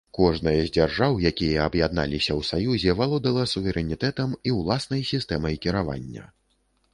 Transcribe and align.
Кожнае 0.17 0.59
з 0.67 0.71
дзяржаў, 0.75 1.17
якія 1.31 1.65
аб'ядналіся 1.69 2.31
ў 2.39 2.47
саюзе, 2.51 2.95
валодала 3.03 3.45
суверэнітэтам 3.53 4.33
і 4.51 4.55
ўласнай 4.57 5.05
сістэмай 5.13 5.61
кіравання. 5.67 6.27